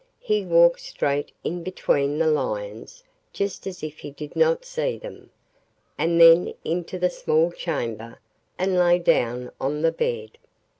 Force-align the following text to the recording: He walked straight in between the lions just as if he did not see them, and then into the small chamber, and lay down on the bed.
He 0.23 0.43
walked 0.43 0.79
straight 0.79 1.31
in 1.43 1.61
between 1.61 2.17
the 2.17 2.25
lions 2.25 3.03
just 3.33 3.67
as 3.67 3.83
if 3.83 3.99
he 3.99 4.09
did 4.09 4.35
not 4.35 4.65
see 4.65 4.97
them, 4.97 5.29
and 5.95 6.19
then 6.19 6.55
into 6.63 6.97
the 6.97 7.11
small 7.11 7.51
chamber, 7.51 8.17
and 8.57 8.79
lay 8.79 8.97
down 8.97 9.51
on 9.61 9.83
the 9.83 9.91
bed. 9.91 10.39